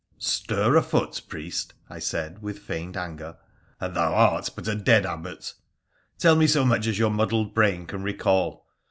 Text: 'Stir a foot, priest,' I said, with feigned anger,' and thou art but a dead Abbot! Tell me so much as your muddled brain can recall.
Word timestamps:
'Stir 0.35 0.75
a 0.77 0.81
foot, 0.81 1.21
priest,' 1.27 1.75
I 1.87 1.99
said, 1.99 2.41
with 2.41 2.57
feigned 2.57 2.97
anger,' 2.97 3.37
and 3.79 3.95
thou 3.95 4.15
art 4.15 4.49
but 4.55 4.67
a 4.67 4.73
dead 4.73 5.05
Abbot! 5.05 5.53
Tell 6.17 6.35
me 6.35 6.47
so 6.47 6.65
much 6.65 6.87
as 6.87 6.97
your 6.97 7.11
muddled 7.11 7.53
brain 7.53 7.85
can 7.85 8.01
recall. 8.01 8.65